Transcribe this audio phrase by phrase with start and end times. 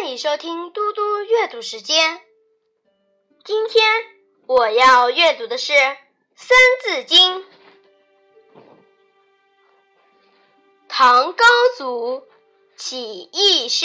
[0.00, 2.22] 欢迎收听嘟嘟阅读时间。
[3.44, 3.84] 今天
[4.46, 5.74] 我要阅读的是
[6.34, 7.40] 《三字经》。
[10.88, 11.44] 唐高
[11.76, 12.26] 祖
[12.78, 13.84] 起义师，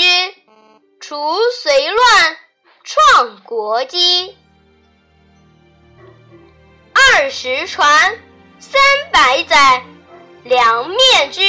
[1.02, 2.38] 除隋乱，
[2.86, 4.38] 创国基。
[6.94, 8.18] 二十传，
[8.58, 9.84] 三百载，
[10.46, 11.42] 两面之，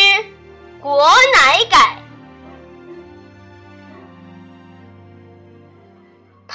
[0.83, 2.03] 国乃改。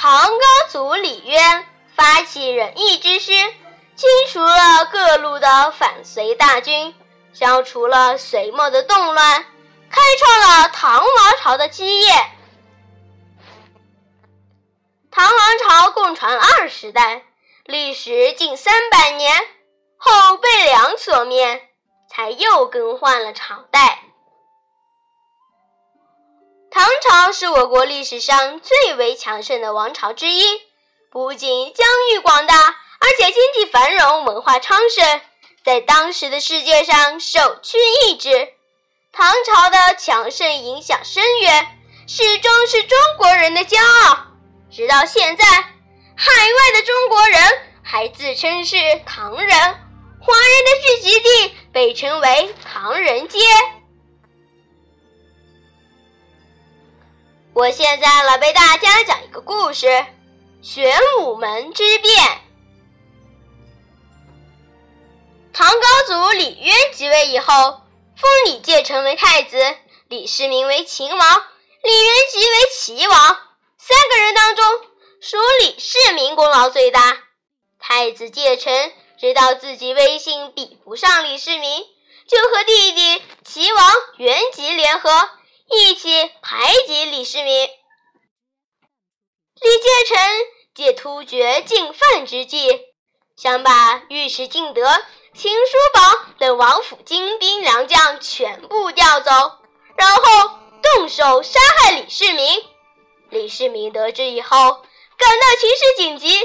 [0.01, 1.63] 唐高祖李渊
[1.95, 3.33] 发起仁义之师，
[3.95, 6.95] 清除了各路的反隋大军，
[7.33, 9.45] 消除了隋末的动乱，
[9.91, 12.11] 开创了唐王朝的基业。
[15.11, 17.21] 唐王朝共传二十代，
[17.65, 19.39] 历时近三百年，
[19.97, 21.69] 后被梁所灭，
[22.09, 24.00] 才又更换了朝代。
[27.23, 30.43] 朝是我国历史上最为强盛的王朝之一，
[31.11, 35.21] 不仅疆域广大，而且经济繁荣，文化昌盛，
[35.63, 38.53] 在当时的世界上首屈一指。
[39.11, 41.67] 唐朝的强盛影响深远，
[42.07, 44.17] 始终是中国人的骄傲。
[44.71, 47.39] 直到现在，海外的中国人
[47.83, 49.47] 还自称是唐人，
[50.19, 53.37] 华人的聚集地被称为唐人街。
[57.53, 60.05] 我现在来为大家讲一个故事：
[60.61, 62.41] 玄武门之变。
[65.51, 67.81] 唐高祖李渊即位以后，
[68.15, 69.57] 封李建成为太子，
[70.07, 71.43] 李世民为秦王，
[71.83, 73.37] 李元吉为齐王。
[73.77, 74.65] 三个人当中，
[75.19, 77.17] 属李世民功劳最大。
[77.77, 81.83] 太子介成知道自己威信比不上李世民，
[82.25, 85.29] 就和弟弟齐王元吉联合。
[85.73, 86.09] 一起
[86.41, 87.69] 排挤李世民。
[89.61, 90.17] 李建成
[90.75, 92.81] 借突厥进犯之际，
[93.37, 94.81] 想把尉迟敬德、
[95.33, 99.31] 秦叔宝等王府精兵良将全部调走，
[99.95, 102.45] 然后动手杀害李世民。
[103.29, 104.57] 李世民得知以后，
[105.17, 106.37] 感到情势紧急，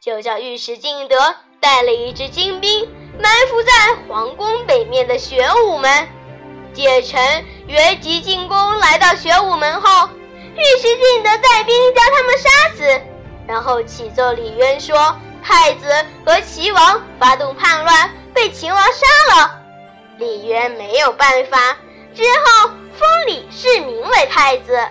[0.00, 2.88] 就叫尉迟敬德带了一支精兵
[3.18, 3.72] 埋伏在
[4.06, 6.08] 皇宫北面的玄武门。
[6.74, 7.18] 建成、
[7.68, 10.08] 元吉进宫，来到玄武门后，
[10.56, 13.02] 尉迟敬德带兵将他们杀死，
[13.46, 15.86] 然后启奏李渊说，太子
[16.24, 19.60] 和齐王发动叛乱，被秦王杀了。
[20.16, 21.76] 李渊没有办法，
[22.14, 22.68] 只好
[22.98, 24.88] 封李世民为太子。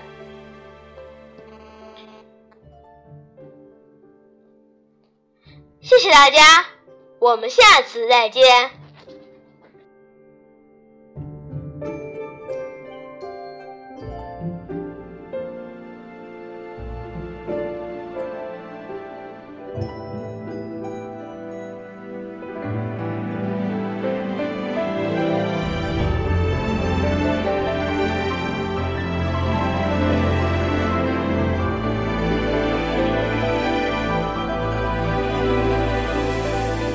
[5.81, 6.63] 谢谢大家，
[7.17, 8.69] 我们下次再见。